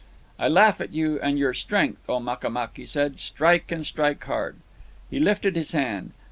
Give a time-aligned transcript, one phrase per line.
[0.39, 3.19] "I laugh at you and your strength, O Makamuk," he said.
[3.19, 4.55] "Strike, and strike hard."
[5.11, 6.13] He lifted his hand.